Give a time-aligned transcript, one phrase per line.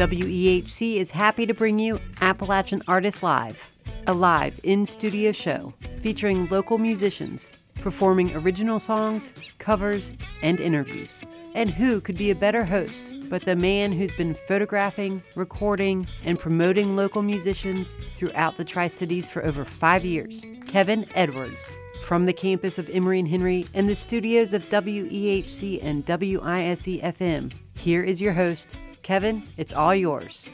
[0.00, 3.70] WEHC is happy to bring you Appalachian Artists Live,
[4.06, 7.52] a live in studio show featuring local musicians
[7.82, 11.22] performing original songs, covers, and interviews.
[11.54, 16.38] And who could be a better host but the man who's been photographing, recording, and
[16.38, 20.46] promoting local musicians throughout the Tri Cities for over five years?
[20.66, 21.70] Kevin Edwards.
[22.04, 27.52] From the campus of Emory and Henry and the studios of WEHC and WISE FM,
[27.74, 29.42] here is your host, Kevin.
[29.56, 30.48] It's all yours.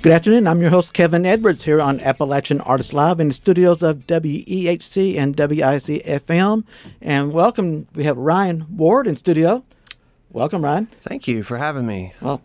[0.00, 0.46] Good afternoon.
[0.46, 5.16] I'm your host, Kevin Edwards, here on Appalachian Artists Live in the studios of WEHC
[5.16, 6.64] and WISE FM.
[7.00, 7.88] And welcome.
[7.94, 9.64] We have Ryan Ward in studio.
[10.30, 10.86] Welcome, Ryan.
[11.00, 12.12] Thank you for having me.
[12.20, 12.42] Well,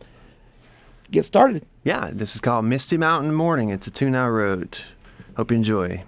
[1.12, 1.66] get started.
[1.84, 3.70] Yeah, this is called Misty Mountain Morning.
[3.70, 4.84] It's a two I wrote.
[5.36, 6.04] Hope you enjoy.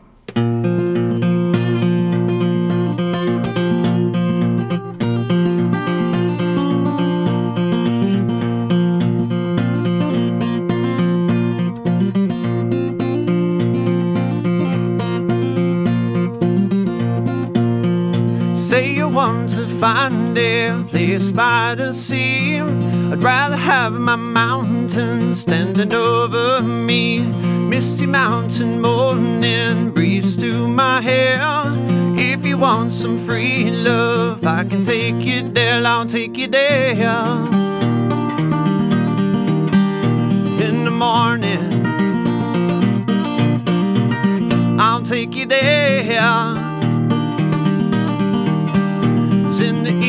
[20.89, 22.59] Place by the sea.
[22.59, 27.19] I'd rather have my mountain standing over me.
[27.19, 31.39] Misty mountain morning breeze through my hair.
[32.17, 35.85] If you want some free love, I can take you there.
[35.85, 36.93] I'll take you there.
[40.67, 41.85] In the morning,
[44.79, 46.65] I'll take you there.
[49.61, 50.04] in the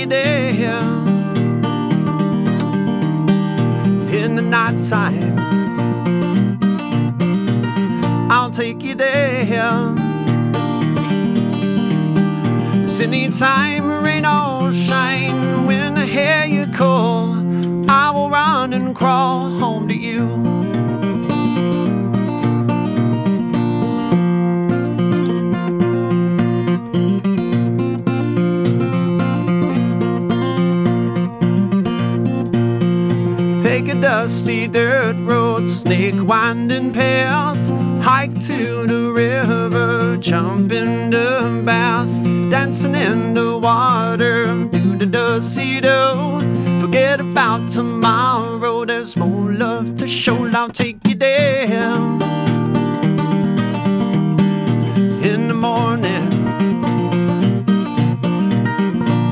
[0.00, 0.80] you there.
[4.14, 5.38] In the nighttime,
[8.30, 9.94] I'll take you there.
[12.84, 17.34] It's anytime, rain or shine, when I hear you call,
[17.90, 20.89] I will run and crawl home to you.
[33.80, 37.70] Take a dusty dirt road, snake winding paths,
[38.04, 42.14] Hike to the river, jump in the bath,
[42.50, 46.40] dancing in the water, do the dusty do.
[46.82, 50.50] Forget about tomorrow, there's more love to show.
[50.52, 51.64] I'll take you there.
[55.24, 56.28] In the morning,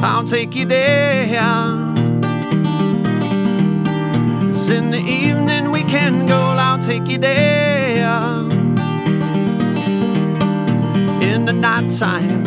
[0.03, 1.88] I'll take you there
[4.71, 8.07] in the evening we can go, I'll take you there.
[11.23, 12.47] In the nighttime,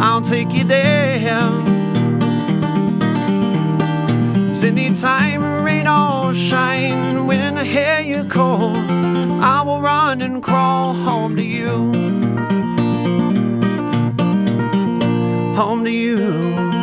[0.00, 1.50] I'll take you there.
[4.50, 10.94] It's anytime, rain or shine, when I hear you call, I will run and crawl
[10.94, 11.92] home to you.
[15.54, 16.73] Home to you.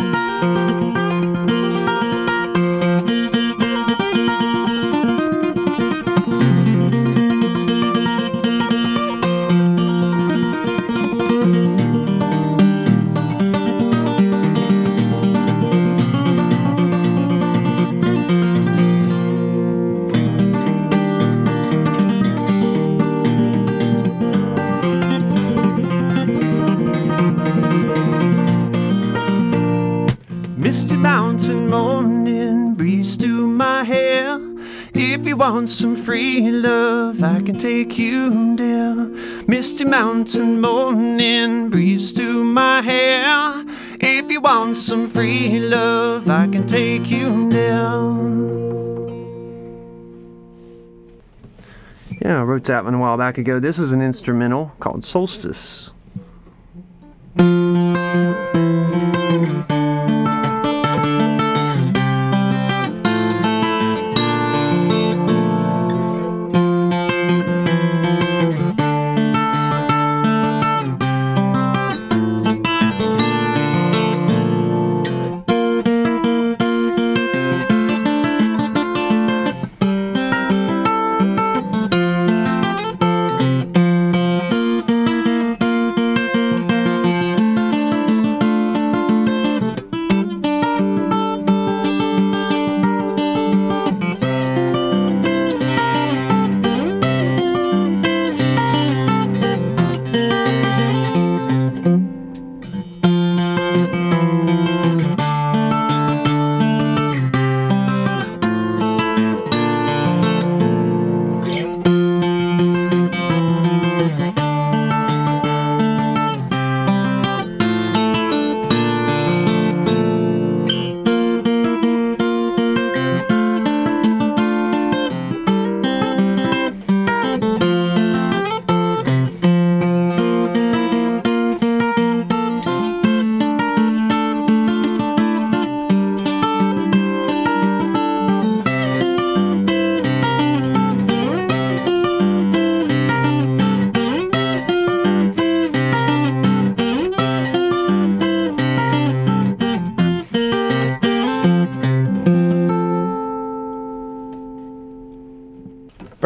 [35.41, 38.93] Want some free love, I can take you there.
[39.47, 43.65] Misty mountain morning breeze through my hair.
[43.99, 47.89] If you want some free love, I can take you there.
[52.21, 53.59] Yeah, I wrote that one a while back ago.
[53.59, 55.91] This is an instrumental called Solstice.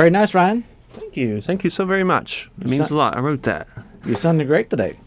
[0.06, 0.63] Very nice, Ryan.
[0.94, 1.42] Thank you.
[1.42, 2.48] Thank you so very much.
[2.62, 3.18] It means a lot.
[3.18, 3.68] I wrote that.
[4.06, 5.00] You sounded great today.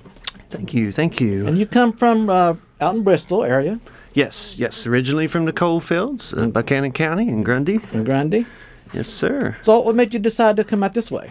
[0.51, 0.91] Thank you.
[0.91, 1.47] Thank you.
[1.47, 3.79] And you come from uh, out in Bristol area,
[4.15, 4.89] yes, yes.
[4.89, 7.79] Originally from the coal fields in Buchanan County in Grundy.
[7.93, 8.45] in Grundy.
[8.93, 9.57] Yes, sir.
[9.63, 11.31] So, what made you decide to come out this way?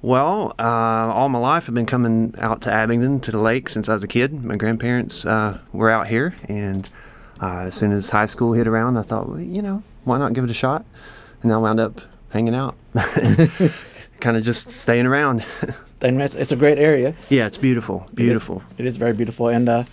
[0.00, 3.88] Well, uh, all my life I've been coming out to Abingdon to the lake since
[3.88, 4.44] I was a kid.
[4.44, 6.88] My grandparents uh, were out here, and
[7.42, 10.32] uh, as soon as high school hit around, I thought, well, you know, why not
[10.32, 10.84] give it a shot?
[11.42, 12.00] And I wound up
[12.34, 12.74] hanging out,
[14.20, 15.44] kind of just staying around.
[16.02, 17.14] And it's, it's a great area.
[17.30, 18.62] yeah, it's beautiful, beautiful.
[18.76, 19.84] It is very beautiful, and uh,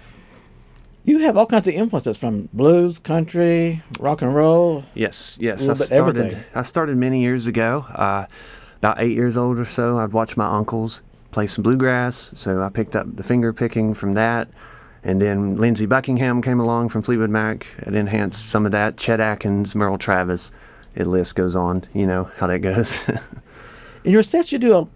[1.06, 4.84] you have all kinds of influences from blues, country, rock and roll.
[4.94, 5.70] Yes, yes.
[5.70, 5.94] I started.
[5.94, 6.44] everything.
[6.54, 7.86] I started many years ago.
[7.96, 8.26] Uh,
[8.80, 11.02] about eight years old or so, I'd watch my uncles
[11.32, 14.50] play some bluegrass, so I picked up the finger picking from that.
[15.06, 18.98] And then Lindsey Buckingham came along from Fleetwood Mac and enhanced some of that.
[18.98, 20.52] Chet Atkins, Merle Travis.
[20.96, 21.84] The list goes on.
[21.94, 22.98] You know how that goes.
[24.04, 24.88] In your sets, you do a,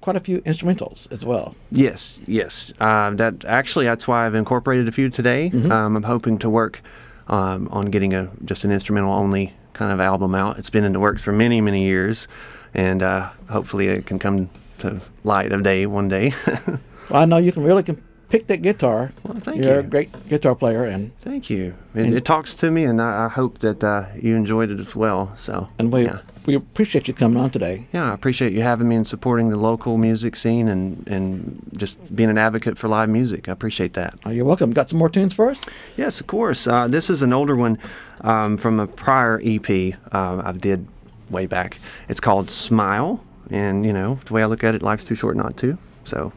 [0.00, 1.54] quite a few instrumentals as well.
[1.70, 2.72] Yes, yes.
[2.80, 5.50] Um, that actually, that's why I've incorporated a few today.
[5.50, 6.80] Um, I'm hoping to work
[7.26, 10.58] um, on getting a just an instrumental only kind of album out.
[10.58, 12.28] It's been in the works for many, many years,
[12.74, 16.34] and uh, hopefully it can come to light of day one day.
[17.10, 19.12] Well, I know you can really can pick that guitar.
[19.22, 19.76] Well, thank You're you.
[19.76, 21.74] Are a great guitar player, and Thank you.
[21.94, 24.80] It, And- it talks to me, and I, I hope that uh, you enjoyed it
[24.80, 25.32] as well.
[25.36, 26.20] So, and we yeah.
[26.46, 27.86] we appreciate you coming on today.
[27.92, 32.14] Yeah, I appreciate you having me and supporting the local music scene and, and just
[32.14, 33.48] being an advocate for live music.
[33.48, 34.14] I appreciate that.
[34.24, 34.72] Oh, you're welcome.
[34.72, 35.64] Got some more tunes for us?
[35.96, 36.66] Yes, of course.
[36.66, 37.78] Uh, this is an older one
[38.22, 40.86] um, from a prior EP uh, I did
[41.30, 41.78] way back.
[42.08, 45.36] It's called Smile, and you know the way I look at it, life's too short
[45.36, 45.78] not to.
[46.04, 46.32] So,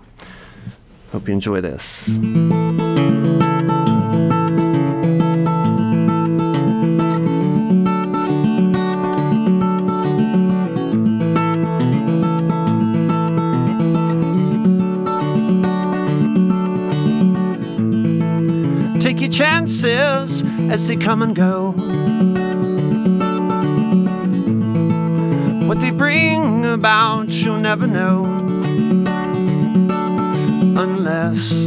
[1.12, 2.18] hope you enjoy this.
[19.00, 21.72] Take your chances as they come and go.
[25.68, 28.41] What they bring about, you'll never know.
[30.78, 31.66] Unless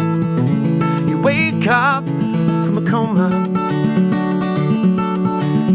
[1.08, 3.30] you wake up from a coma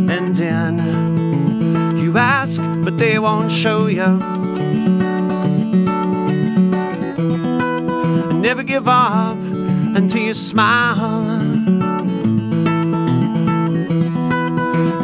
[0.10, 4.18] and then you ask, but they won't show you.
[8.42, 11.38] Never give up until you smile.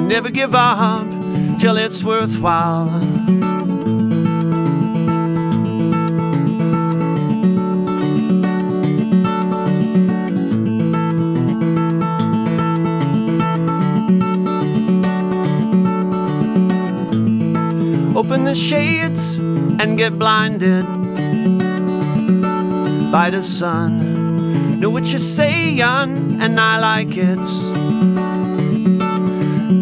[0.07, 1.05] Never give up
[1.59, 3.34] till it's worthwhile.
[18.55, 20.85] Shades and get blinded
[23.11, 24.79] by the sun.
[24.79, 27.39] Know what you're saying, and I like it.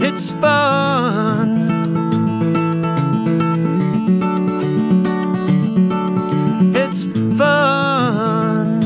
[0.02, 1.50] It's fun.
[6.76, 7.06] It's
[7.38, 8.80] fun.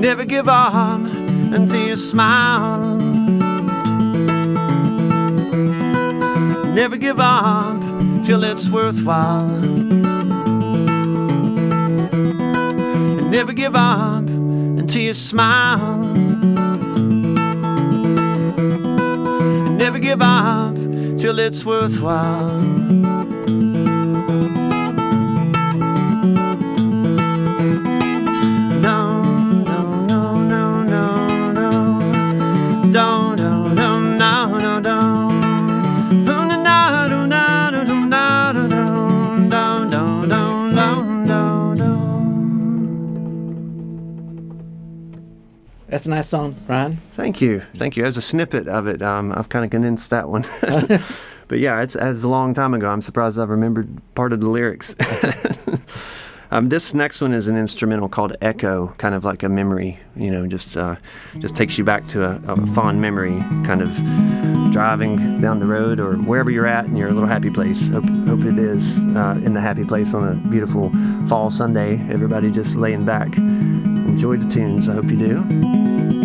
[0.00, 1.00] Never give up
[1.52, 3.03] until you smile.
[6.74, 7.80] Never give up
[8.24, 9.48] till it's worthwhile.
[13.18, 16.02] And never give up until you smile.
[19.64, 20.74] And never give up
[21.16, 22.73] till it's worthwhile.
[46.04, 46.96] That's a nice song, Ryan.
[47.12, 48.04] Thank you, thank you.
[48.04, 50.46] As a snippet of it, um, I've kind of condensed that one.
[51.48, 52.90] but yeah, it's as a long time ago.
[52.90, 54.94] I'm surprised I've remembered part of the lyrics.
[56.50, 59.98] um, this next one is an instrumental called Echo, kind of like a memory.
[60.14, 60.96] You know, just uh,
[61.38, 63.90] just takes you back to a, a fond memory, kind of
[64.72, 67.88] driving down the road or wherever you're at in your little happy place.
[67.88, 70.92] Hope, hope it is uh, in the happy place on a beautiful
[71.28, 71.94] fall Sunday.
[72.10, 73.34] Everybody just laying back.
[74.14, 74.88] Enjoy the tunes.
[74.88, 76.23] I hope you do.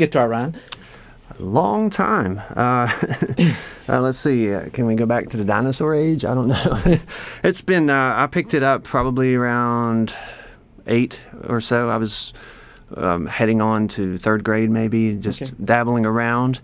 [0.00, 0.54] Long have you been playing guitar, Ryan?
[1.38, 2.38] Long time.
[2.50, 2.88] Uh,
[3.88, 4.52] uh, let's see.
[4.54, 6.24] Uh, can we go back to the dinosaur age?
[6.24, 6.48] I don't
[6.86, 6.98] know.
[7.42, 7.90] it's been.
[7.90, 10.14] Uh, I picked it up probably around
[10.86, 11.88] eight or so.
[11.88, 12.32] I was
[12.96, 15.52] um, heading on to third grade, maybe, just Okay.
[15.62, 16.60] dabbling around.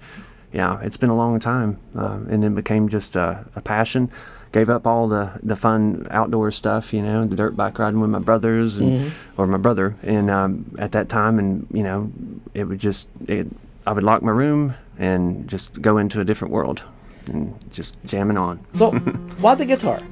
[0.53, 4.11] Yeah, it's been a long time, um, and then became just a, a passion.
[4.53, 8.11] Gave up all the, the fun outdoor stuff, you know, the dirt bike riding with
[8.11, 12.13] my brothers and or my brother, and um, at that time, and you know,
[12.53, 13.47] it would just it,
[13.87, 16.83] I would lock my room and just go into a different world,
[17.27, 18.61] and just jamming on.
[18.75, 18.91] So,
[19.41, 20.03] why the guitar?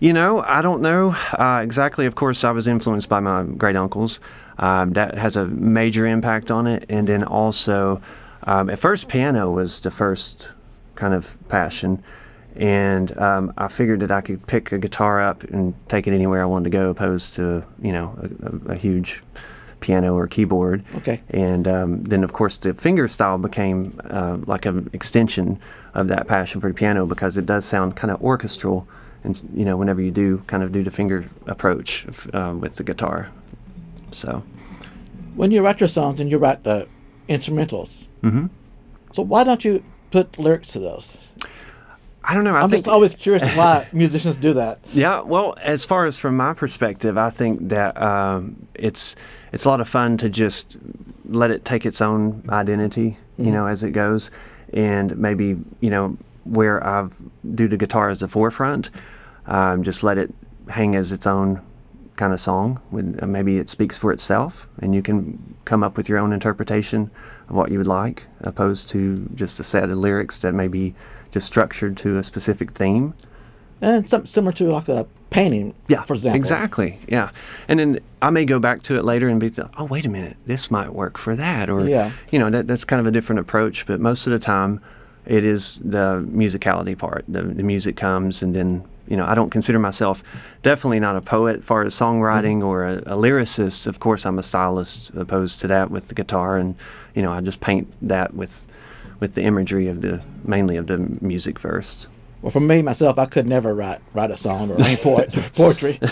[0.00, 2.06] You know, I don't know uh, exactly.
[2.06, 4.20] Of course, I was influenced by my great uncles.
[4.58, 6.84] Um, that has a major impact on it.
[6.88, 8.00] And then also,
[8.44, 10.52] um, at first, piano was the first
[10.94, 12.02] kind of passion.
[12.56, 16.42] And um, I figured that I could pick a guitar up and take it anywhere
[16.42, 19.22] I wanted to go, opposed to, you know, a, a, a huge
[19.80, 20.84] piano or keyboard.
[20.96, 21.20] Okay.
[21.30, 25.58] And um, then, of course, the finger style became uh, like an extension
[25.94, 28.86] of that passion for the piano because it does sound kind of orchestral.
[29.24, 32.84] And you know, whenever you do kind of do the finger approach uh, with the
[32.84, 33.30] guitar,
[34.12, 34.42] so
[35.34, 36.86] When you write your songs and you write the
[37.28, 38.46] instrumentals, mm-hmm.
[39.12, 41.18] so why don't you put lyrics to those?
[42.26, 42.54] I don't know.
[42.54, 44.78] I I'm think just always curious why musicians do that.
[44.92, 49.14] Yeah, well, as far as from my perspective, I think that um, it's
[49.52, 50.76] it's a lot of fun to just
[51.28, 54.30] let it take its own identity, you know, as it goes,
[54.72, 57.20] and maybe you know where I've
[57.54, 58.90] do the guitar as the forefront,
[59.46, 60.32] um, just let it
[60.70, 61.60] hang as its own
[62.16, 62.80] kind of song.
[62.88, 66.32] When uh, maybe it speaks for itself, and you can come up with your own
[66.32, 67.10] interpretation
[67.50, 70.94] of what you would like, opposed to just a set of lyrics that may be
[71.34, 73.12] just structured to a specific theme.
[73.80, 76.36] And something similar to like a painting, Yeah, for example.
[76.36, 77.00] Exactly.
[77.08, 77.30] Yeah,
[77.68, 80.08] and then I may go back to it later and be, th- oh, wait a
[80.08, 82.12] minute, this might work for that, or Yeah.
[82.30, 83.84] you know, that that's kind of a different approach.
[83.84, 84.80] But most of the time,
[85.26, 87.24] it is the musicality part.
[87.28, 90.22] The, the music comes, and then you know, I don't consider myself
[90.62, 92.72] definitely not a poet, as far as songwriting Mm-hmm.
[92.72, 93.86] or a, a lyricist.
[93.86, 96.74] Of course, I'm a stylist opposed to that with the guitar, and
[97.14, 98.66] you know, I just paint that with
[99.24, 102.08] with the imagery of the mainly of the music first.
[102.42, 105.98] Well, for me myself, I could never write write a song or any poet, poetry.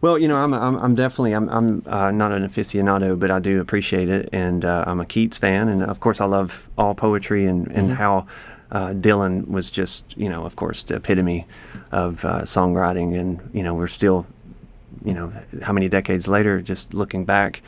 [0.00, 3.40] Well, you know, I'm, I'm, I'm definitely, I'm, I'm uh, not an aficionado, but I
[3.40, 6.94] do appreciate it, and uh, I'm a Keats fan, and of course, I love all
[6.94, 8.28] poetry and, and how
[8.70, 11.48] uh, Dylan was just, you know, of course, the epitome
[11.90, 14.24] of uh, songwriting, and you know, we're still,
[15.04, 17.60] you know, how many decades later, just looking back,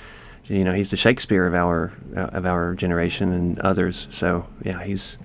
[0.50, 4.08] you know, he's the Shakespeare of our uh, of our generation and others.
[4.10, 5.16] So yeah, he's.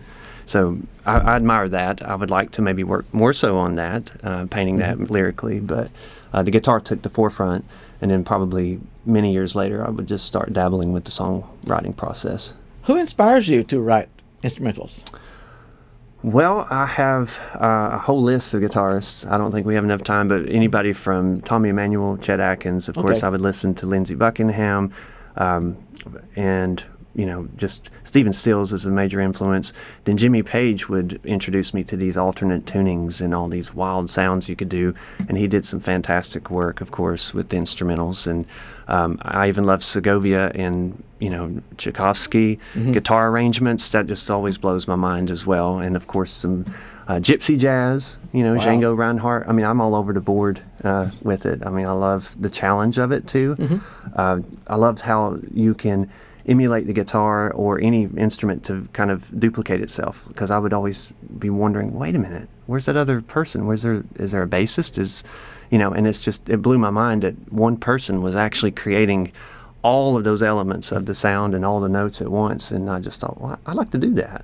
[0.46, 2.04] So I, I admire that.
[2.04, 5.60] I would like to maybe work more so on that, uh, painting that lyrically.
[5.60, 5.90] But
[6.32, 7.66] uh, the guitar took the forefront,
[8.00, 12.54] and then probably many years later, I would just start dabbling with the songwriting process.
[12.84, 14.10] Who inspires you to write
[14.44, 15.02] instrumentals?
[16.26, 19.30] Well, I have uh, a whole list of guitarists.
[19.30, 22.96] I don't think we have enough time, but anybody from Tommy Emmanuel, Chet Atkins, of
[22.96, 24.92] course, I would listen to Lindsey Buckingham,
[25.36, 25.78] um,
[26.36, 29.72] and you know, just Stephen Stills is a major influence.
[30.06, 34.50] Then Jimmy Page would introduce me to these alternate tunings and all these wild sounds
[34.50, 34.96] you could do,
[35.30, 38.26] and he did some fantastic work, of course, with the instrumentals.
[38.26, 38.48] And
[38.88, 43.90] um, I even love Segovia and you know Tchaikovsky guitar arrangements.
[43.90, 45.80] That just always blows my mind as well.
[45.80, 46.66] And of course, some
[47.08, 48.20] uh, gypsy jazz.
[48.34, 48.66] You know, Wow.
[48.66, 49.48] Django Reinhardt.
[49.48, 51.66] I mean, I'm all over the board uh, with it.
[51.66, 53.80] I mean, I love the challenge of it too.
[54.16, 56.10] Uh, I loved how you can
[56.48, 61.12] emulate the guitar or any instrument to kind of duplicate itself because I would always
[61.40, 63.66] be wondering, wait a minute, where's that other person?
[63.66, 65.00] Where's there is there a bassist?
[65.00, 65.24] Is
[65.70, 69.32] you know, and it's just it blew my mind that one person was actually creating
[69.82, 73.00] all of those elements of the sound and all the notes at once and I
[73.00, 74.44] just thought, well, I'd like to do that.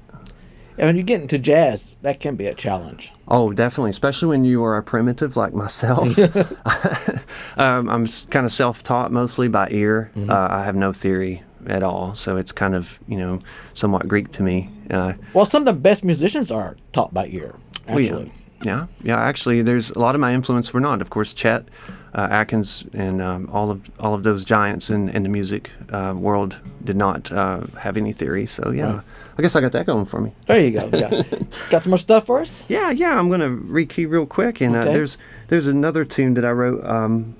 [0.77, 3.11] And when you get into jazz, that can be a challenge.
[3.27, 6.17] Oh, definitely, especially when you are a primitive like myself.
[7.57, 10.11] um, I'm kind of self-taught mostly by ear.
[10.15, 13.39] Uh, I have no theory at all, so it's kind of you know
[13.73, 14.69] somewhat Greek to me.
[14.89, 17.55] Uh, Well, some of the best musicians are taught by ear,
[17.87, 18.25] well, yeah.
[18.69, 18.87] Actually.
[19.03, 19.19] yeah, yeah.
[19.21, 21.65] Actually, there's a lot of my influence were not, of course, Chet
[22.13, 26.13] uh, Atkins and um, all of all of those giants in, in the music uh,
[26.15, 28.45] world did not uh, have any theory.
[28.45, 29.01] So yeah, Right.
[29.37, 30.33] I guess I got that going for me.
[30.45, 30.89] There you go.
[30.91, 31.09] Yeah.
[31.69, 32.63] Got some more stuff for us?
[32.67, 33.17] Yeah, yeah.
[33.17, 34.93] I'm gonna rekey real quick, and uh, Okay.
[34.93, 37.35] there's there's another tune that I wrote um,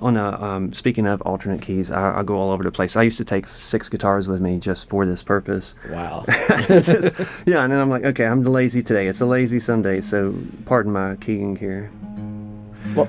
[0.00, 0.40] on a.
[0.42, 2.96] Um, speaking of alternate keys, I, I go all over the place.
[2.96, 5.74] I used to take six guitars with me just for this purpose.
[5.90, 6.24] Wow.
[6.68, 9.06] Just- yeah, and then I'm like, okay, I'm lazy today.
[9.06, 10.34] It's a lazy Sunday, so
[10.64, 11.90] pardon my keying here.
[12.94, 13.08] well,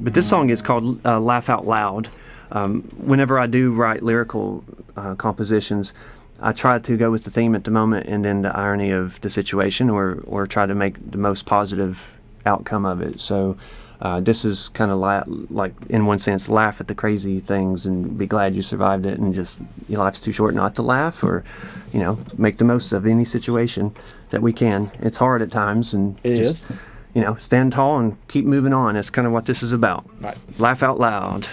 [0.00, 2.08] But this song is called uh, "Laugh Out Loud."
[2.52, 4.62] um, whenever I do write lyrical
[4.96, 5.94] uh, compositions,
[6.40, 9.18] I try to go with the theme at the moment and then the irony of
[9.22, 11.98] the situation, or or try to make the most positive
[12.44, 13.20] outcome of it.
[13.20, 13.56] So.
[14.02, 17.86] Uh, this is kind of la- like, in one sense, laugh at the crazy things
[17.86, 21.22] and be glad you survived it, and just your life's too short not to laugh,
[21.22, 21.44] or
[21.92, 23.94] you know, make the most of any situation
[24.30, 24.90] that we can.
[25.00, 26.76] It's hard at times, and It just is.
[27.14, 28.94] you know, stand tall and keep moving on.
[28.94, 30.04] That's kind of what this is about.
[30.20, 30.36] Right.
[30.58, 31.46] Laugh out loud.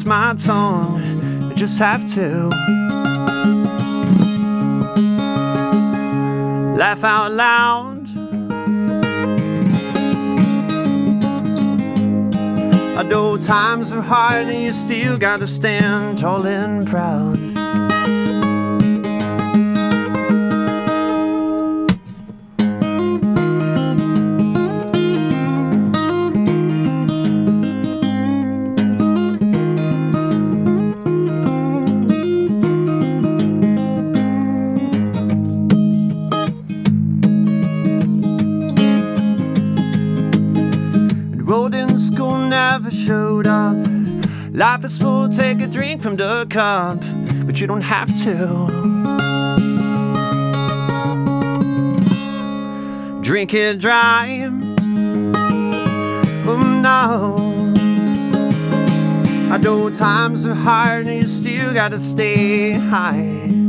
[0.00, 1.50] With my tongue.
[1.50, 2.48] I just have to
[6.76, 8.08] laugh out loud.
[12.98, 17.49] I know times are hard and you still gotta stand tall and proud.
[44.60, 47.00] Life is full, take a drink from the cup,
[47.46, 48.66] but you don't have to.
[53.22, 54.50] Drink it dry.
[56.46, 57.72] Oh no.
[59.50, 63.59] I know times are hard and you still gotta stay high.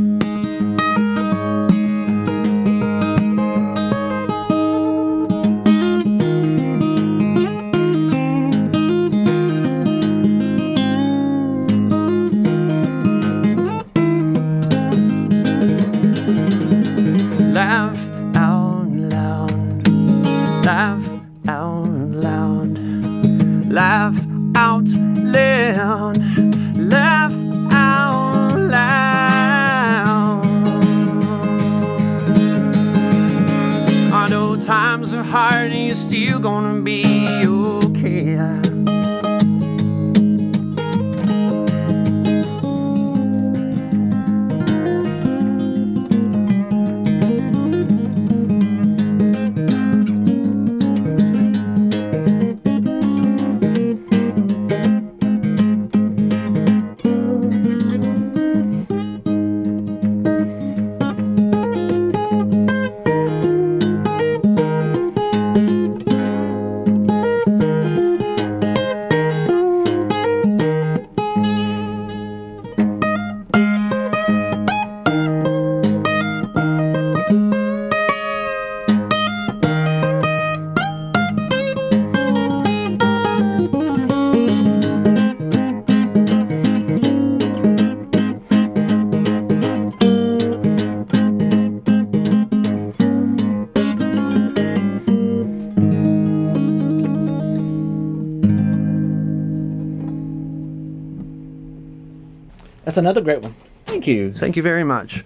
[103.02, 103.54] Another great one.
[103.86, 104.32] Thank you.
[104.32, 105.24] Thank you very much.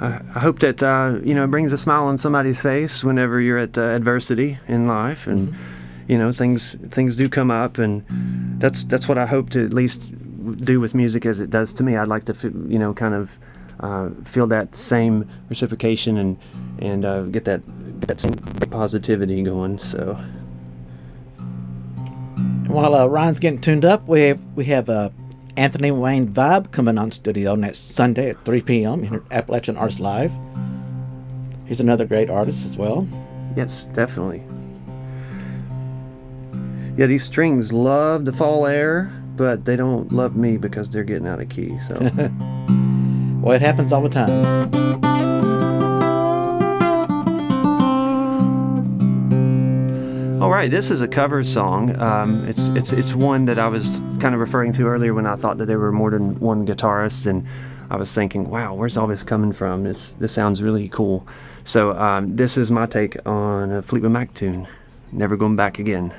[0.00, 3.40] I, I hope that uh, you know it brings a smile on somebody's face whenever
[3.40, 5.54] you're at uh, adversity in life, and
[6.08, 8.04] you know things things do come up, and
[8.60, 10.00] that's that's what I hope to at least
[10.64, 11.96] do with music as it does to me.
[11.96, 12.34] I'd like to
[12.68, 13.38] you know kind of
[13.80, 16.38] uh, feel that same reciprocation and
[16.78, 17.60] and uh, get that
[18.00, 18.34] get that same
[18.70, 19.78] positivity going.
[19.78, 20.18] So
[22.70, 25.10] While uh, Ryan's getting tuned up, we have we have uh,
[25.60, 29.04] Anthony Wayne Vibe coming on studio next Sunday at 3 p.m.
[29.04, 30.32] at Appalachian Arts Live.
[31.66, 33.06] He's another great artist as well.
[33.58, 34.42] Yes, definitely.
[36.96, 41.28] Yeah, these strings love the fall air, but they don't love me because they're getting
[41.28, 41.78] out of key.
[41.78, 41.94] So
[43.42, 45.29] Well, it happens all the time.
[50.40, 52.00] All right, this is a cover song.
[52.00, 55.36] Um, it's it's it's one that I was kind of referring to earlier when I
[55.36, 57.46] thought that there were more than one guitarist, and
[57.90, 59.84] I was thinking, wow, where's all this coming from?
[59.84, 61.26] This this sounds really cool.
[61.64, 64.66] So um, this is my take on a Fleetwood Mac tune,
[65.12, 66.10] "Never Going Back Again."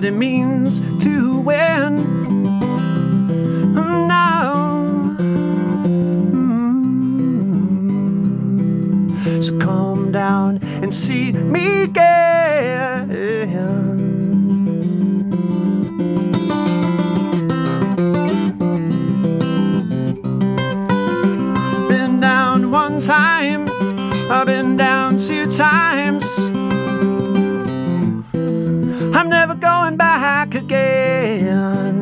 [0.00, 1.96] What it means to win.
[4.08, 4.54] Now,
[9.12, 9.42] Mm.
[9.44, 13.08] so calm down and see me again.
[21.90, 23.68] Been down one time,
[24.30, 26.59] I've been down two times.
[29.12, 31.99] I'm never going back again.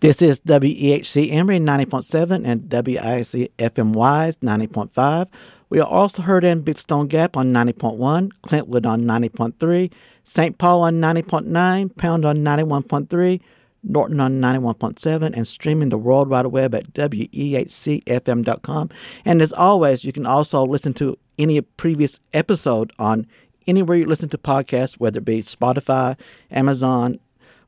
[0.00, 5.26] This is WEHC Emory 90.7 and WIC FM Wise 90.5.
[5.70, 10.56] We are also heard in Big Stone Gap on 90.1, Clintwood on 90.3, St.
[10.56, 13.40] Paul on 90.9, Pound on 91.3,
[13.82, 18.90] Norton on 91.7, and streaming the World Wide Web at WEHCFM.com.
[19.24, 23.26] And as always, you can also listen to any previous episode on
[23.66, 26.16] anywhere you listen to podcasts, whether it be Spotify,
[26.52, 27.18] Amazon,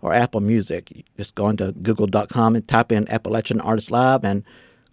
[0.02, 1.04] or Apple Music.
[1.16, 4.44] Just go into google.com and type in Appalachian Artist Live and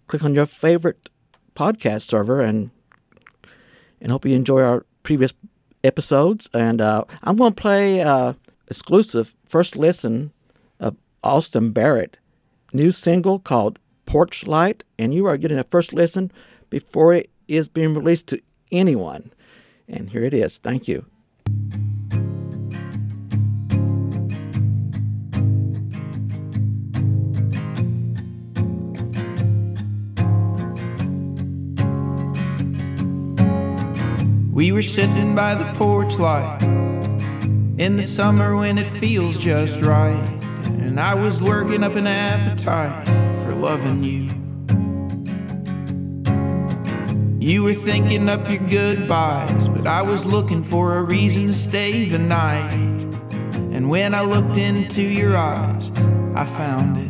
[0.06, 1.08] click on your favorite
[1.54, 2.70] podcast server and
[4.00, 5.32] and hope you enjoy our previous
[5.82, 6.48] episodes.
[6.54, 8.34] And uh, I'm going to play uh,
[8.68, 10.32] exclusive first listen
[10.78, 12.18] of Austin Barrett
[12.72, 16.30] new single called Porch Light, and you are getting a first listen
[16.70, 18.40] before it is being released to
[18.70, 19.32] anyone.
[19.88, 20.58] And here it is.
[20.58, 21.06] Thank you.
[34.58, 36.60] We were sitting by the porch light
[37.78, 40.28] in the summer when it feels just right.
[40.82, 43.06] And I was working up an appetite
[43.44, 44.26] for loving you.
[47.38, 52.06] You were thinking up your goodbyes, but I was looking for a reason to stay
[52.06, 52.72] the night.
[53.70, 55.92] And when I looked into your eyes,
[56.34, 57.07] I found it.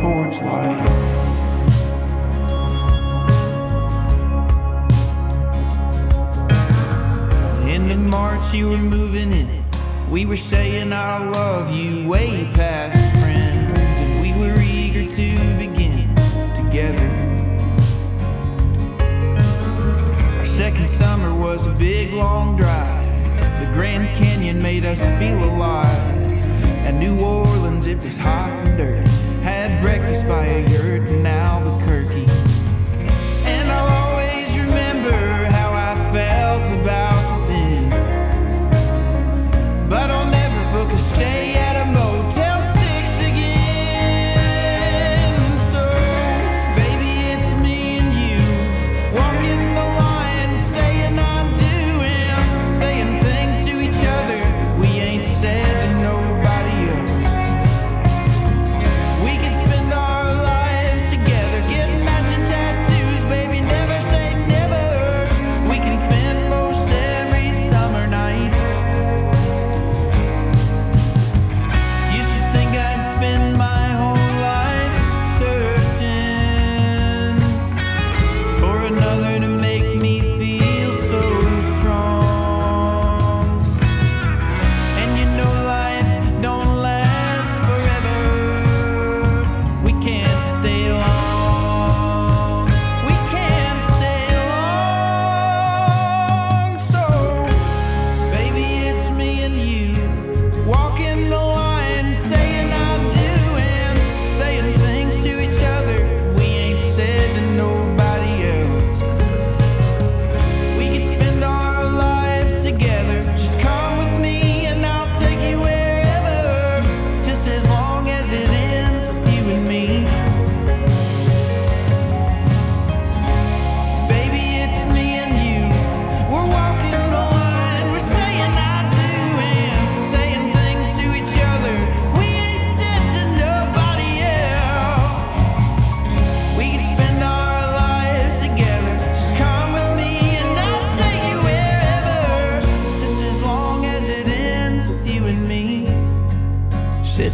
[0.00, 0.80] Porch light.
[7.68, 9.64] End of March, you were moving in.
[10.10, 16.14] We were saying I love you way past friends, and we were eager to begin
[16.54, 17.10] together.
[20.38, 23.04] Our second summer was a big long drive.
[23.60, 25.86] The Grand Canyon made us feel alive.
[26.86, 29.09] And New Orleans, it was hot and dirty.
[29.42, 31.22] Had breakfast by a yurt in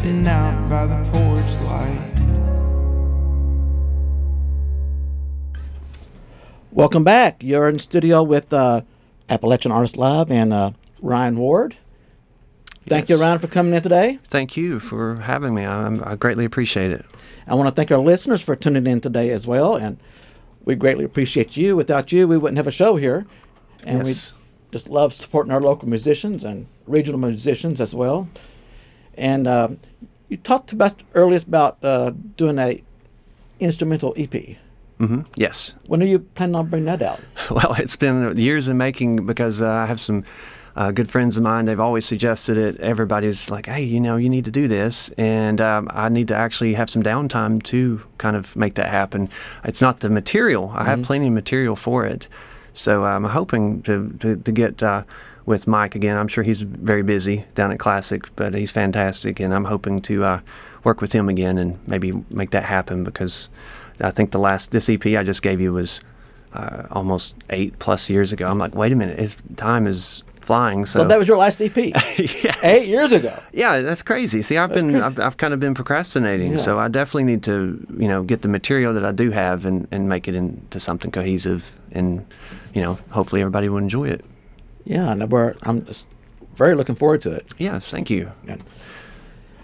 [0.07, 2.13] Sitting out by the porch light.
[6.71, 7.43] Welcome back.
[7.43, 8.83] You're in studio with uh,
[9.29, 10.71] Appalachian Artist Live and uh,
[11.03, 11.75] Ryan Ward.
[12.87, 14.21] Thank you, Ryan, for coming in today.
[14.23, 15.65] Thank you for having me.
[15.65, 17.05] I, I greatly appreciate it.
[17.49, 19.99] I want to thank our listeners for tuning in today as well, and
[20.65, 21.75] we greatly appreciate you.
[21.75, 23.27] Without you, we wouldn't have a show here,
[23.83, 24.33] and Yes.
[24.35, 24.39] we
[24.71, 28.29] just love supporting our local musicians and regional musicians as well.
[29.17, 29.79] And um,
[30.29, 32.83] you talked to us earliest about uh, doing a
[33.61, 34.57] instrumental EP.
[34.99, 35.75] hmm Yes.
[35.87, 37.21] When are you planning on bringing that out?
[37.51, 40.25] Well, it's been years in making because uh, I have some
[40.75, 41.65] uh, good friends of mine.
[41.65, 42.79] They've always suggested it.
[42.81, 45.09] Everybody's like, hey, you know, you need to do this.
[45.17, 49.31] And um, I need to actually have some downtime to kind of make that happen.
[49.65, 52.29] It's not the material, I have plenty of material for it.
[52.75, 55.05] So I'm hoping to, to, to get uh,
[55.47, 56.17] with Mike again.
[56.19, 59.41] I'm sure he's very busy down at Classic, but he's fantastic.
[59.41, 60.41] And I'm hoping to uh,
[60.85, 63.49] work with him again and maybe make that happen because
[64.01, 66.01] I think the last, this EP I just gave you was
[66.53, 68.49] uh, almost eight plus years ago.
[68.49, 70.85] I'm like, wait a minute, his time is flying.
[70.87, 71.77] So, So that was your last EP,
[72.19, 72.59] Yes.
[72.65, 73.39] eight years ago.
[73.53, 74.43] Yeah, that's crazy.
[74.43, 74.95] See, I've been.
[74.95, 76.53] I've, I've kind of been procrastinating.
[76.53, 76.57] Yeah.
[76.59, 79.87] So I definitely need to, you know, get the material that I do have and,
[79.91, 82.25] and make it into something cohesive, and
[82.75, 84.25] you know, hopefully everybody will enjoy it.
[84.87, 85.87] Yeah, and we're, I'm
[86.55, 87.47] very looking forward to it.
[87.59, 88.31] Yes, thank you.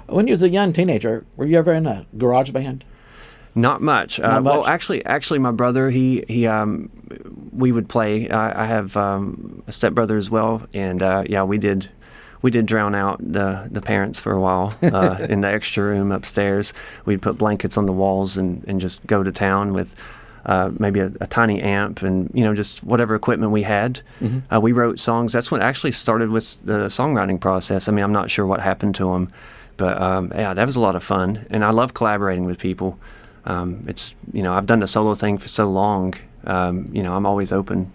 [0.07, 2.85] When you was a young teenager, were you ever in a garage band?
[3.55, 4.19] Not much.
[4.19, 6.91] uh, Not Well, actually, actually, my brother, he he, um,
[7.53, 8.29] we would play.
[8.29, 11.89] I, I have um, a stepbrother as well, and uh, yeah, we did.
[12.41, 16.11] We did drown out the the parents for a while uh, in the extra room
[16.11, 16.73] upstairs.
[17.05, 19.95] We'd put blankets on the walls and, and just go to town with
[20.47, 24.01] uh, maybe a, a tiny amp and you know just whatever equipment we had.
[24.53, 25.33] Uh, we wrote songs.
[25.33, 27.89] That's when it actually started with the songwriting process.
[27.89, 29.33] I mean, I'm not sure what happened to them,
[29.77, 32.99] but um, yeah, that was a lot of fun, and I love collaborating with people.
[33.45, 36.15] Um, it's you know I've done the solo thing for so long.
[36.45, 37.93] Um, you know I'm always open,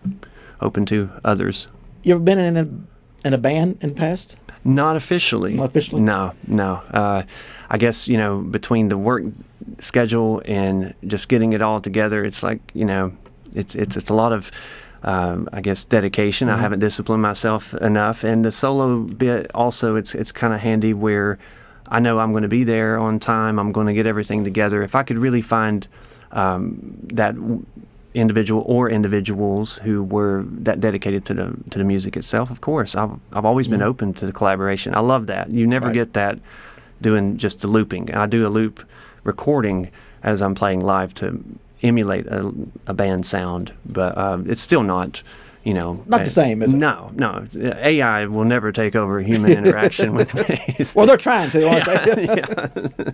[0.62, 1.68] open to others.
[2.04, 4.38] You ever been in a in a band in the past?
[4.64, 5.54] Not officially.
[5.54, 6.02] Not officially?
[6.02, 6.82] No, no.
[6.92, 7.24] Uh,
[7.70, 9.24] I guess you know between the work
[9.80, 13.13] schedule and just getting it all together, it's like you know,
[13.53, 14.51] it's it's it's a lot of.
[15.03, 16.49] Um, I guess dedication.
[16.49, 19.95] I haven't disciplined myself enough, and the solo bit also.
[19.95, 21.38] It's it's kind of handy where
[21.88, 23.60] I know I'm going to be there on time.
[23.60, 24.82] I'm going to get everything together.
[24.82, 25.88] If I could really find
[26.32, 27.36] um, that
[28.13, 32.95] individual or individuals who were that dedicated to the to the music itself, of course,
[32.95, 34.95] I've I've always been open to the collaboration.
[34.95, 35.51] I love that.
[35.51, 35.93] You never Right.
[35.93, 36.39] get that
[37.01, 38.13] doing just the looping.
[38.13, 38.84] I do a loop
[39.28, 39.92] recording
[40.24, 41.44] as I'm playing live to
[41.84, 42.52] emulate a,
[42.88, 45.22] a band sound, but uh, it's still not.
[45.63, 46.78] You know, Not the same, is it?
[46.78, 47.46] No, no.
[47.60, 50.78] AI will never take over human interaction with me.
[50.96, 53.13] Well, they're trying to, aren't they?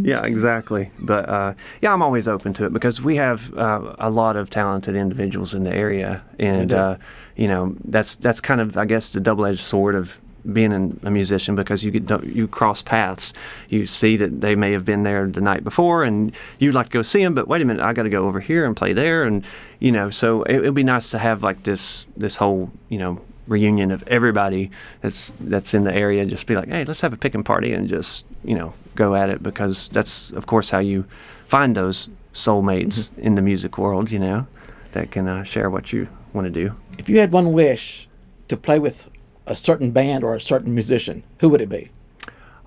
[0.08, 0.92] yeah, exactly.
[1.00, 4.48] But uh, yeah, I'm always open to it because we have uh, a lot of
[4.48, 6.96] talented individuals in the area, and uh,
[7.34, 11.10] you know that's that's kind of I guess the double-edged sword of being an, a
[11.10, 13.32] musician because you get you cross paths.
[13.68, 16.92] You see that they may have been there the night before, and you'd like to
[16.92, 18.92] go see them, but wait a minute, I got to go over here and play
[18.92, 19.44] there, and
[19.78, 23.20] you know, so it would be nice to have like this this whole you know
[23.46, 26.24] reunion of everybody that's that's in the area.
[26.24, 29.30] Just be like hey let's have a picking party and just you know go at
[29.30, 31.04] it because that's of course how you
[31.46, 34.46] find those soulmates in the music world you know
[34.92, 36.74] that can uh, share what you want to do.
[36.98, 38.08] If you had one wish
[38.48, 39.08] to play with
[39.46, 41.90] a certain band or a certain musician, who would it be?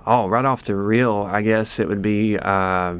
[0.08, 2.95] oh right off the reel i guess it would be uh,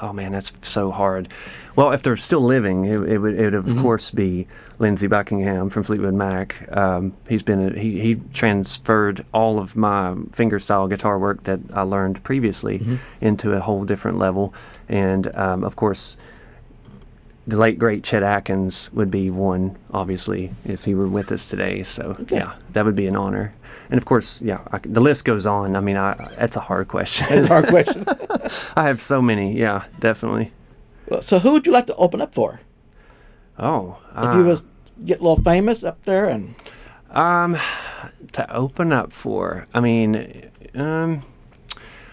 [0.00, 1.28] oh man that's so hard.
[1.76, 4.46] Well if they're still living it, it would it would of course be
[4.78, 6.66] lindsey buckingham from fleetwood mac.
[6.74, 11.82] Um, he's been a, he, he transferred all of my fingerstyle guitar work that i
[11.82, 14.54] learned previously into a whole different level.
[14.88, 16.16] And um, of course
[17.48, 21.82] the late great Chet Atkins would be one, obviously, if he were with us today.
[21.82, 23.54] So yeah, that would be an honor.
[23.88, 25.74] And of course, yeah, I the list goes on.
[25.74, 27.26] I mean, I, that's a hard question.
[27.30, 28.04] That's a hard question.
[28.76, 29.56] I have so many.
[29.58, 30.52] Yeah, definitely.
[31.08, 32.60] Well, so who would you like to open up for?
[33.58, 34.62] Oh, If you was
[35.06, 36.54] get a little famous up there and
[37.10, 37.56] um,
[38.32, 39.66] to open up for.
[39.72, 41.22] I mean, um,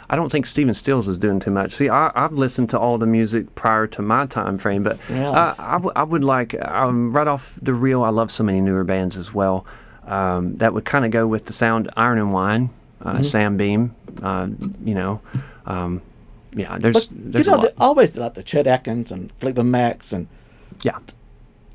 [0.10, 1.72] I don't think Stephen Stills is doing too much.
[1.72, 5.30] See, I, I've listened to all the music prior to my time frame, but Yeah.
[5.32, 8.04] uh, I, w- I would like um, right off the reel.
[8.04, 9.66] I love so many newer bands as well.
[10.06, 12.70] Um, that would kind of go with the sound Iron and Wine,
[13.02, 13.24] uh, Mm-hmm.
[13.24, 13.96] Sam Beam.
[14.22, 14.48] Uh,
[14.84, 15.22] you know,
[15.66, 16.02] um,
[16.54, 16.78] yeah.
[16.78, 17.74] There's but there's you know a lot.
[17.80, 20.28] always like the Chet Atkins and Fleetwood Macs and
[20.84, 21.00] yeah.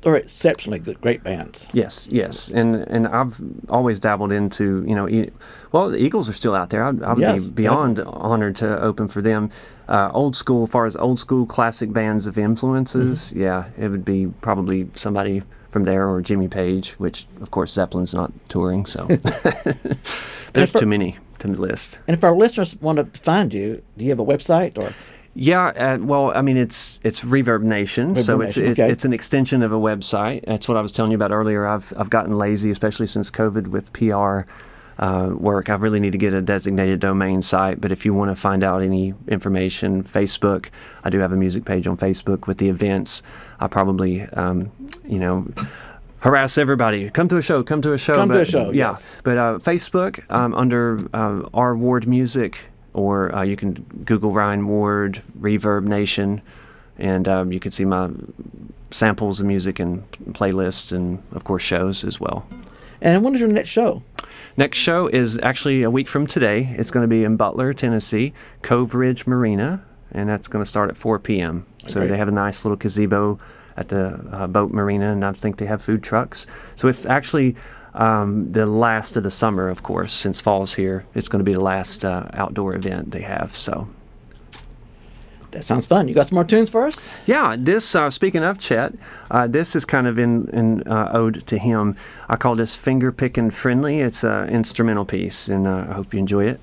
[0.01, 1.67] They're exceptionally good, great bands.
[1.73, 3.39] Yes, yes, and and I've
[3.69, 5.29] always dabbled into you know, e-
[5.71, 6.83] well, the Eagles are still out there.
[6.83, 9.49] I, I would Yes, be beyond honored to open for them.
[9.87, 14.05] Uh, old school, as far as old school classic bands of influences, yeah, it would
[14.05, 19.05] be probably somebody from there or Jimmy Page, which of course Zeppelin's not touring, so
[20.53, 21.97] there's for- too many to list.
[22.07, 24.93] And if our listeners want to find you, do you have a website or
[25.33, 28.91] Yeah, uh, well, I mean, it's it's Reverb Nation, so Reverb it's Nation, it, okay.
[28.91, 30.43] it's an extension of a website.
[30.45, 31.65] That's what I was telling you about earlier.
[31.65, 34.51] I've I've gotten lazy, especially since COVID with PR
[34.99, 35.69] uh, work.
[35.69, 37.81] I really need to get a designated domain site.
[37.81, 40.67] But if you want to find out any information, Facebook,
[41.03, 43.23] I do have a music page on Facebook with the events.
[43.59, 44.71] I probably, um,
[45.05, 45.47] you know.
[46.19, 47.09] Harass everybody.
[47.09, 47.63] Come to a show.
[47.63, 48.15] Come to a show.
[48.15, 49.17] Come to a show, Yeah, yes.
[49.23, 52.59] but uh, Facebook um, under uh, R Ward Music,
[52.93, 53.73] or uh, you can
[54.05, 56.41] Google Ryan Ward Reverb Nation,
[56.97, 58.09] and um, you can see my
[58.91, 62.45] samples of music and playlists, and of course shows as well.
[63.01, 64.03] and when is your next show?
[64.57, 66.75] Next show is actually a week from today.
[66.77, 70.89] It's going to be in Butler, Tennessee, Cove Ridge Marina, and that's going to start
[70.89, 71.65] at 4 p.m.
[71.87, 72.09] So Great.
[72.09, 73.39] they have a nice little gazebo
[73.77, 76.45] at the uh, boat marina, and I think they have food trucks.
[76.75, 77.55] So it's actually
[77.93, 81.05] um, the last of the summer, of course, since fall's here.
[81.13, 83.55] It's going to be the last uh, outdoor event they have.
[83.55, 83.87] So.
[85.51, 86.07] That sounds fun.
[86.07, 87.11] You got some more tunes for us?
[87.25, 88.93] Yeah, this, uh, speaking of Chet,
[89.29, 91.97] uh, this is kind of in, in uh, ode to him.
[92.29, 93.99] I call this Finger picking Friendly.
[93.99, 96.61] It's an instrumental piece, and uh, I hope you enjoy it.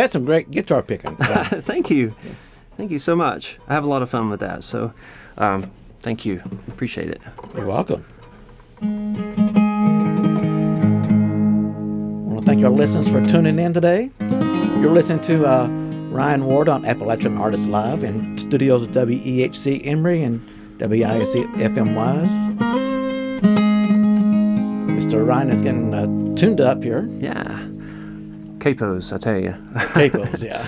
[0.00, 1.14] That's some great guitar picking.
[1.16, 2.14] Thank you,
[2.78, 3.58] thank you so much.
[3.68, 4.64] I have a lot of fun with that.
[4.64, 4.94] So,
[5.36, 5.70] um,
[6.00, 6.42] thank you.
[6.68, 7.20] Appreciate it.
[7.54, 8.06] You're welcome.
[8.80, 8.86] I
[12.26, 14.10] want to thank our listeners for tuning in today.
[14.80, 15.66] You're listening to uh,
[16.08, 20.40] Ryan Ward on Appalachian Artists Live in studios of WEHC Emory and
[20.78, 22.48] WISC FM Wise.
[24.96, 25.26] Mr.
[25.26, 27.06] Ryan is getting uh, tuned up here.
[27.10, 27.66] Yeah.
[28.60, 29.52] Capos, I tell you.
[29.94, 30.64] Capos, yeah.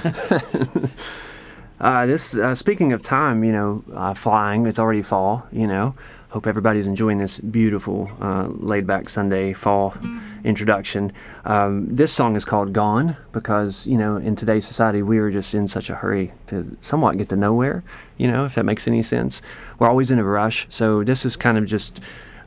[1.81, 4.67] uh, this uh, speaking of time, you know, uh, flying.
[4.67, 5.47] It's already fall.
[5.53, 5.95] You know,
[6.31, 9.95] hope everybody's enjoying this beautiful, uh, laid-back Sunday fall
[10.43, 11.13] introduction.
[11.45, 15.53] Um, this song is called "Gone" because you know, in today's society, we are just
[15.53, 17.85] in such a hurry to somewhat get to nowhere.
[18.17, 19.43] You know, if that makes any sense,
[19.79, 20.67] we're always in a rush.
[20.71, 22.01] So this is kind of just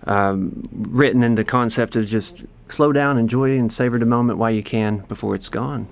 [0.06, 4.52] um, written in the concept of just slow down, enjoy, and savor the moment while
[4.52, 5.88] you can before it's gone.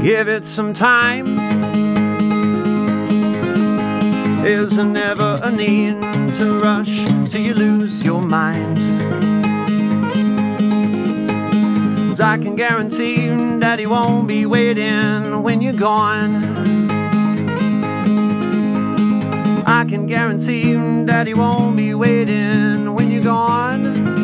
[0.00, 1.27] Give it some time.
[4.42, 6.00] There's never a need
[6.36, 8.78] to rush till you lose your mind.
[12.08, 13.28] Cause I can guarantee
[13.60, 16.88] that he won't be waiting when you're gone.
[19.66, 20.74] I can guarantee
[21.04, 24.17] that he won't be waiting when you're gone.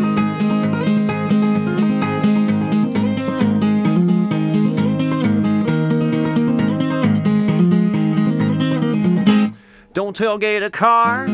[9.95, 11.29] Don't tailgate a car.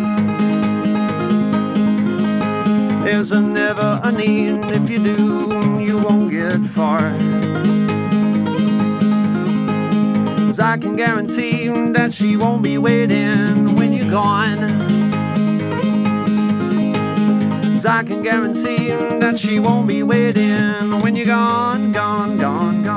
[3.02, 4.66] There's a never a need.
[4.66, 6.98] If you do, you won't get far.
[10.44, 14.58] Cause I can guarantee that she won't be waiting when you're gone.
[17.72, 18.90] Cause I can guarantee
[19.20, 22.89] that she won't be waiting when you're gone, gone, gone, gone, gone,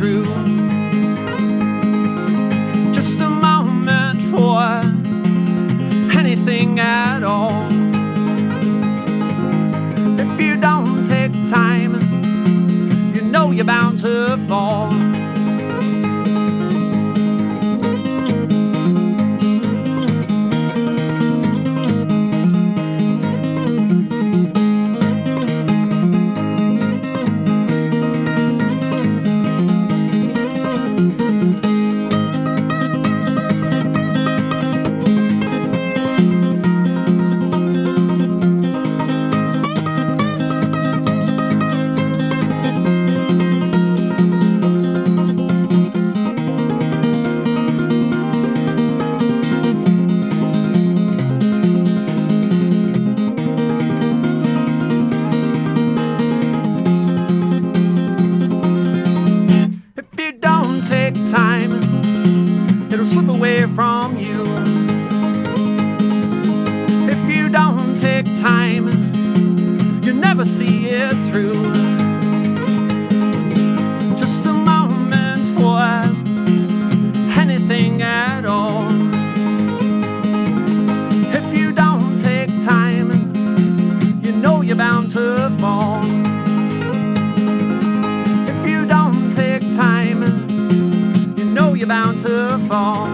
[0.00, 0.24] through.
[2.90, 4.62] Just a moment for
[6.18, 7.66] anything at all.
[10.18, 11.92] If you don't take time,
[13.14, 14.89] you know you're bound to fall.
[92.00, 93.08] Bound to fall.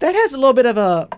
[0.00, 1.08] That has a little bit of a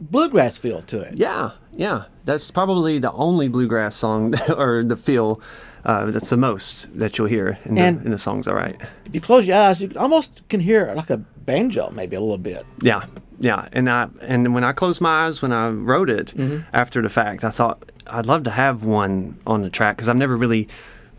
[0.00, 1.18] bluegrass feel to it.
[1.18, 2.04] Yeah, yeah.
[2.24, 5.40] That's probably the only bluegrass song or the feel
[5.84, 8.48] uh, that's the most that you'll hear in the, And- in the songs.
[8.48, 8.76] All right.
[9.04, 11.22] If you close your eyes, you almost can hear like a
[11.52, 12.64] banjo, maybe a little bit.
[12.82, 13.04] Yeah,
[13.40, 13.68] yeah.
[13.72, 16.32] And I and when I closed my eyes when I wrote it
[16.72, 20.16] after the fact, I thought I'd love to have one on the track because I've
[20.24, 20.68] never really,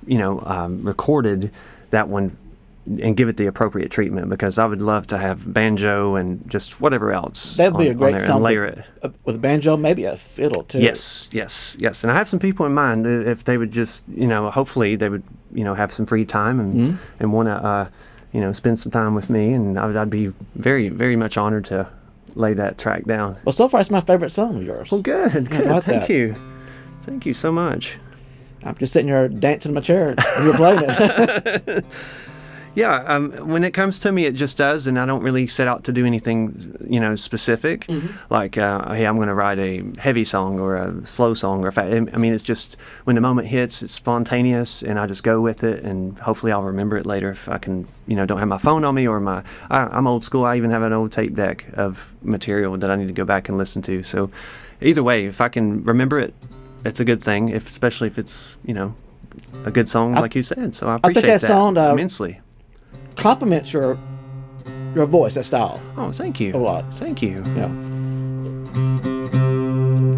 [0.07, 1.51] you know, um, recorded
[1.89, 2.38] that one,
[3.01, 6.80] and give it the appropriate treatment because I would love to have banjo and just
[6.82, 7.55] whatever else.
[7.57, 8.41] That'd be on- a great song.
[8.41, 8.80] Layer it.
[9.25, 10.80] with a banjo, maybe a fiddle too.
[10.80, 12.03] Yes, yes, yes.
[12.03, 14.95] And I have some people in mind uh, if they would just, you know, hopefully
[14.95, 15.23] they would,
[15.53, 16.97] you know, have some free time and Mm-hmm.
[17.21, 17.88] and want to, uh,
[18.32, 21.38] you know, spend some time with me, and I would, I'd be very, very much
[21.38, 21.88] honored to
[22.36, 23.38] lay that track down.
[23.43, 24.91] Well, so far it's my favorite song of yours.
[24.91, 25.84] Well, good, good.
[25.84, 26.09] Thank that?
[26.09, 26.36] you,
[27.05, 27.97] thank you so much.
[28.63, 31.86] I'm just sitting here dancing in my chair and you're playing it.
[32.76, 35.67] Yeah, um, when it comes to me, it just does, and I don't really set
[35.67, 37.88] out to do anything, you know, specific.
[38.30, 41.67] Like, uh, hey, I'm going to write a heavy song or a slow song, or
[41.67, 45.24] if I, I mean, it's just when the moment hits, it's spontaneous, and I just
[45.24, 48.39] go with it, and hopefully I'll remember it later if I can, you know, don't
[48.39, 49.43] have my phone on me or my.
[49.70, 50.45] I, I'm old school.
[50.45, 53.49] I even have an old tape deck of material that I need to go back
[53.49, 54.03] and listen to.
[54.03, 54.30] So,
[54.80, 56.34] either way, if I can remember it,
[56.86, 57.49] it's a good thing.
[57.49, 58.95] If especially if it's, you know.
[59.63, 60.76] A good song, like you said.
[60.76, 62.41] So I think appreciate that song, uh, immensely.
[63.20, 63.97] Compliments your
[64.95, 65.82] your voice, that style.
[65.97, 66.55] Oh, thank you.
[66.55, 66.86] A lot.
[66.95, 67.43] Thank you.
[67.43, 67.70] You know.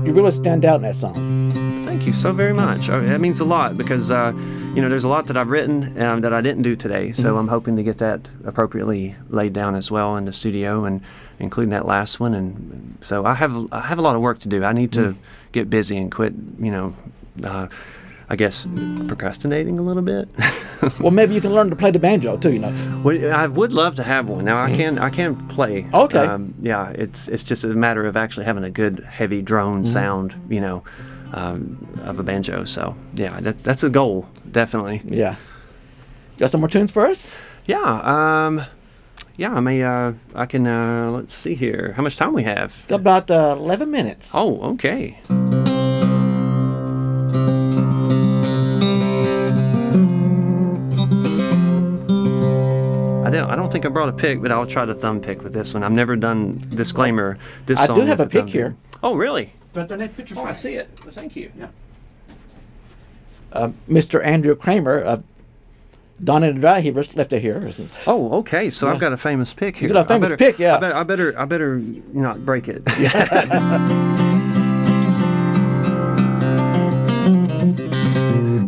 [0.06, 1.52] You really stand out in that song.
[1.86, 2.90] Thank you so very much.
[2.90, 4.32] Uh, That means a lot because, uh,
[4.76, 7.12] you know, there's a lot that I've written um, that I didn't do today.
[7.12, 11.02] So I'm hoping to get that appropriately laid down as well in the studio and
[11.40, 12.34] including that last one.
[12.34, 14.64] And so I have I have a lot of work to do.
[14.64, 15.16] I need to
[15.52, 16.94] get busy and quit, you know,
[17.44, 17.68] uh,
[18.32, 18.66] I guess
[19.08, 20.30] procrastinating a little bit.
[21.00, 22.54] Well, maybe you can learn to play the banjo too.
[22.54, 23.02] You know.
[23.04, 24.46] Well, I would love to have one.
[24.46, 25.86] Now I can I can play.
[25.94, 26.18] Okay.
[26.18, 30.34] Um, yeah, it's it's just a matter of actually having a good heavy drone sound,
[30.50, 30.84] you know,
[31.34, 32.66] um, of a banjo.
[32.66, 35.04] So yeah, that, that's a goal definitely.
[35.06, 35.36] Yeah.
[36.40, 37.36] Got some more tunes for us?
[37.68, 38.02] Yeah.
[38.48, 38.66] Um,
[39.38, 39.54] yeah.
[39.54, 39.84] I may.
[39.84, 40.66] Uh, I can.
[40.66, 41.94] Uh, let's see here.
[41.96, 42.74] How much time we have?
[42.90, 44.32] About uh, 11 minutes.
[44.34, 45.20] Oh, okay.
[53.52, 55.74] I don't, think I brought a pick, but I'll try to thumb pick with this
[55.74, 55.84] one.
[55.84, 57.38] I've never done disclaimer.
[57.66, 58.76] This I song do have a pick thumb here.
[59.04, 59.54] Oh, really?
[59.74, 60.90] But their name picture Oh, I see it.
[61.04, 61.52] Well, thank you.
[63.54, 64.24] uh, Mr.
[64.24, 65.24] Andrew Kramer of
[66.24, 67.72] Don and the Dry Heavers left it here.
[68.08, 68.70] Oh, okay.
[68.70, 68.94] So Yeah.
[68.94, 69.90] I've got a famous pick here.
[69.90, 70.76] got a I famous better- pick, yeah.
[70.76, 71.78] I better, I better, I better
[72.14, 72.84] not break it.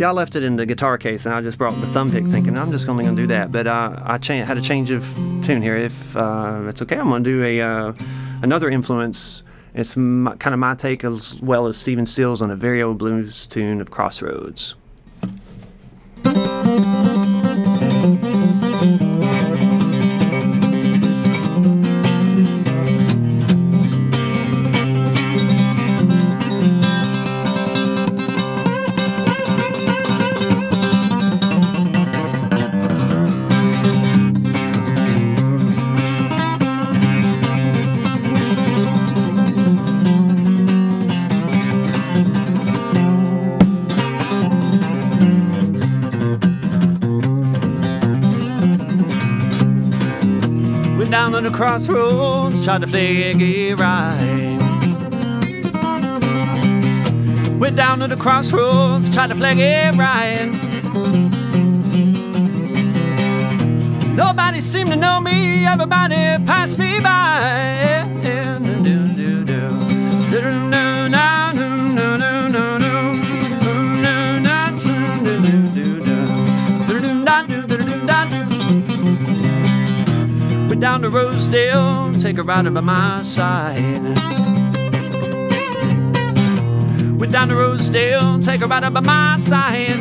[0.03, 2.57] I left it in the guitar case, and I just brought the thumb pick, thinking
[2.57, 3.51] I'm just only going to do that.
[3.51, 5.03] But uh, I cha- had a change of
[5.41, 5.75] tune here.
[5.75, 7.93] If uh, it's okay, I'm going to do a uh,
[8.41, 9.43] another influence.
[9.73, 13.47] It's kind of my take as well as Stephen Stills on a very old blues
[13.47, 14.75] tune of Crossroads.
[51.53, 54.57] Crossroads, tried to flag it right.
[57.59, 60.51] Went down to the crossroads, tried to flag it right.
[64.15, 68.02] Nobody seemed to know me, everybody passed me by.
[80.83, 84.03] Down to Rosedale, take a ride by my side.
[87.17, 89.95] Went down to Rosedale, take a ride by my side.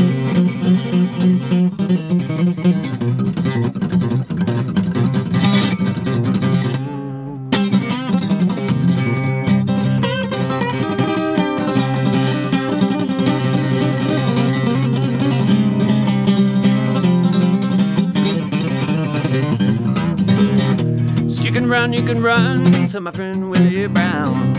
[21.75, 24.55] run, you can run to my friend Willie Brown.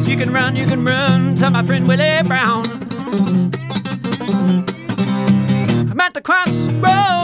[0.00, 2.66] So you can run, you can run to my friend Willie Brown.
[5.90, 7.23] I'm at the crossroads,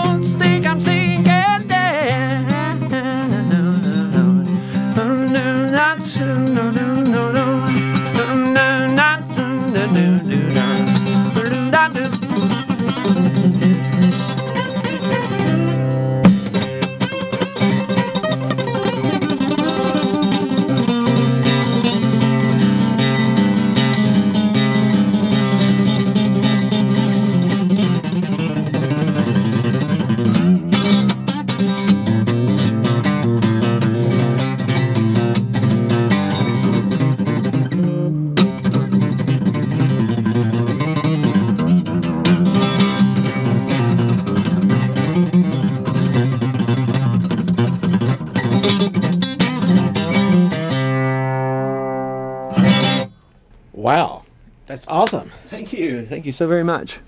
[56.11, 56.33] Thank you.
[56.33, 57.01] So very much.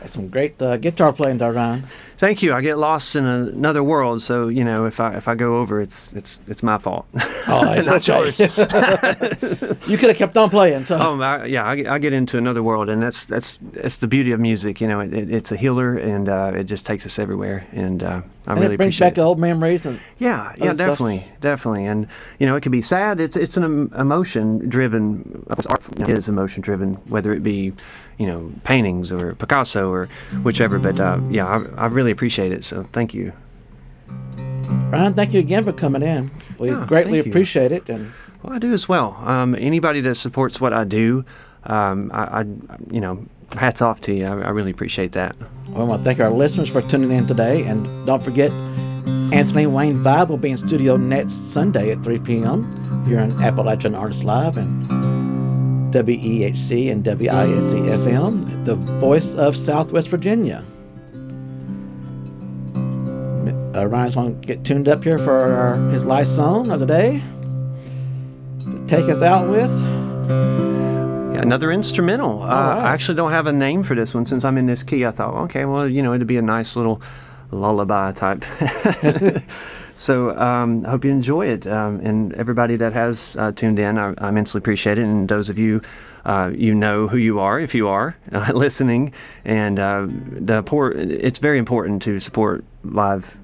[0.00, 1.82] That's some great uh, guitar playing there, Ryan.
[2.18, 2.54] Thank you.
[2.54, 5.80] I get lost in another world, so you know if I if I go over,
[5.80, 7.06] it's it's it's my fault.
[7.48, 8.40] Oh, it's Not yours.
[9.88, 10.86] you could have kept on playing.
[10.86, 10.96] So.
[11.00, 11.66] oh, I, yeah.
[11.68, 14.80] I, get- I get into another world, and that's that's that's the beauty of music.
[14.80, 17.66] You know, it, it, it's a healer, and uh, it just takes us everywhere.
[17.72, 19.22] And uh, I and really it brings appreciate back it.
[19.22, 19.84] old memories.
[19.86, 20.86] And Yeah, yeah, other stuff.
[20.88, 22.06] definitely, definitely, and
[22.38, 23.20] you know, it can be sad.
[23.20, 25.44] It's it's an emotion driven.
[25.68, 27.72] Art is emotion driven, whether it be,
[28.18, 30.08] you know, paintings or Picasso or
[30.42, 30.78] whichever.
[30.78, 32.64] But uh, yeah, I, I really appreciate it.
[32.64, 33.32] So thank you.
[34.90, 36.30] Ryan, thank you again for coming in.
[36.58, 37.88] We Yeah, greatly appreciate it.
[37.88, 38.12] And
[38.42, 39.16] Well, I do as well.
[39.24, 41.24] Um, anybody that supports what I do,
[41.64, 42.44] um, I, I,
[42.90, 44.24] you know, hats off to you.
[44.26, 45.36] I, I really appreciate that.
[45.68, 47.64] Well, I want to thank our listeners for tuning in today.
[47.64, 48.50] And don't forget,
[49.32, 53.04] Anthony Wayne Vibe will be in studio next Sunday at 3 p.m.
[53.06, 55.05] here on Appalachian Artists Live and
[56.04, 60.64] WEHC and WISC FM, the voice of Southwest Virginia.
[63.74, 66.86] Uh, Ryan's going to get tuned up here for our, his last song of the
[66.86, 67.22] day
[68.60, 69.70] to take us out with.
[71.34, 72.42] Yeah, another instrumental.
[72.42, 72.78] Uh, right.
[72.78, 75.06] I actually don't have a name for this one since I'm in this key.
[75.06, 77.00] I thought, okay, well, you know, it'd be a nice little
[77.50, 78.44] lullaby type.
[79.96, 81.66] so um, I hope you enjoy it.
[81.66, 85.04] Um, and everybody that has uh, tuned in, I, I immensely appreciate it.
[85.04, 85.80] And those of you,
[86.26, 89.12] uh, you know who you are if you are uh, listening.
[89.44, 93.38] And uh, the poor, it's very important to support live,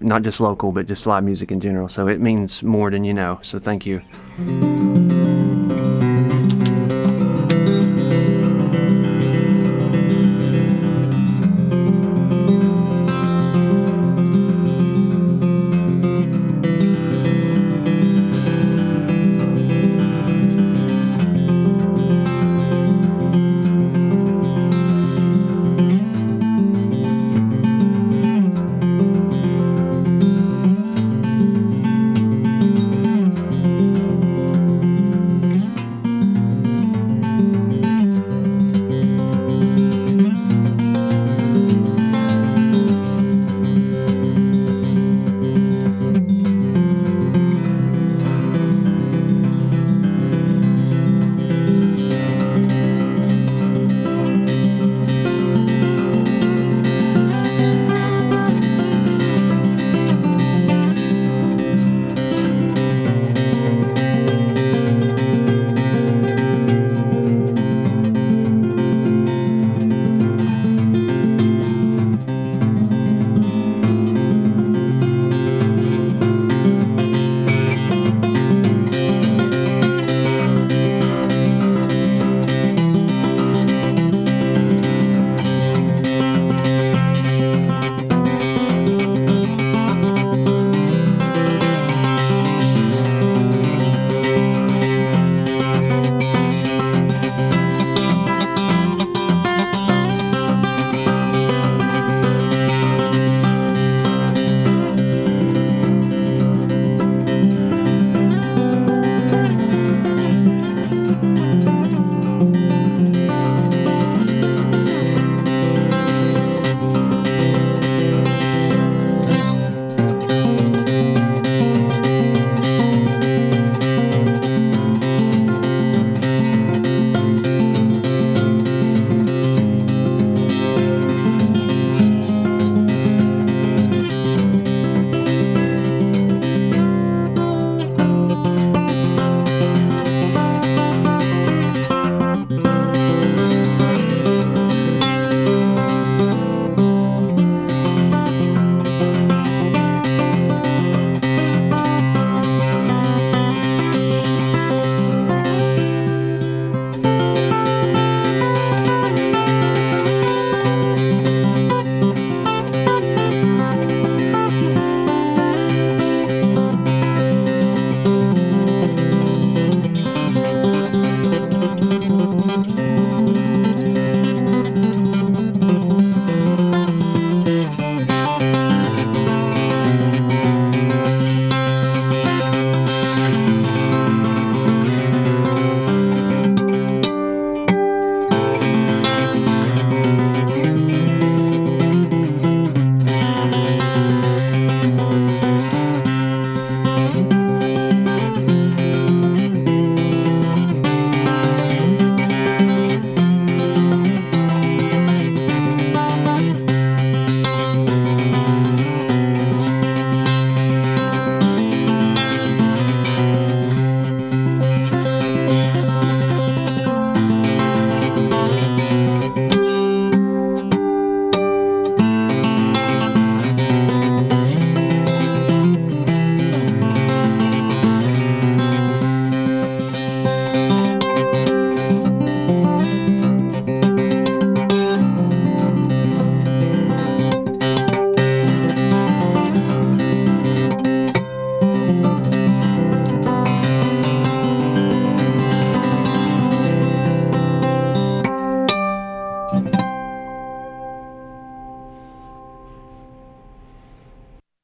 [0.00, 1.88] not just local, but just live music in general.
[1.88, 3.38] So it means more than you know.
[3.42, 4.02] So thank you.